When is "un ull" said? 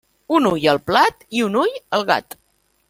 0.37-0.65, 1.51-1.79